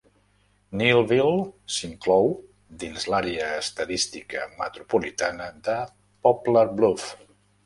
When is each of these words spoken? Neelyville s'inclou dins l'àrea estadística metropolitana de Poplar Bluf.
Neelyville 0.79 1.43
s'inclou 1.73 2.31
dins 2.85 3.05
l'àrea 3.15 3.51
estadística 3.59 4.49
metropolitana 4.63 5.53
de 5.69 5.77
Poplar 6.29 6.67
Bluf. 6.83 7.07